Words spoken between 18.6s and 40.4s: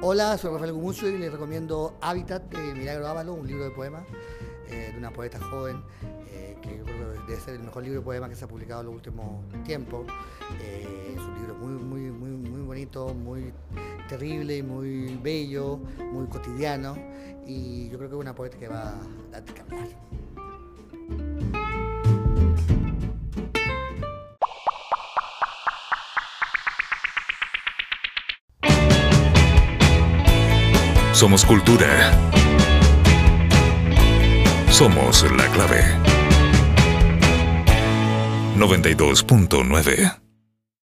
va a cambiar. Somos cultura. Somos la clave. 92.9